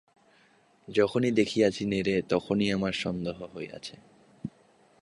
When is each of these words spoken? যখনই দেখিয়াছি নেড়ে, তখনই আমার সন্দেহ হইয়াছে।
যখনই 0.87 1.31
দেখিয়াছি 1.31 1.85
নেড়ে, 1.85 2.21
তখনই 2.29 2.67
আমার 2.73 2.93
সন্দেহ 2.93 3.37
হইয়াছে। 3.55 3.95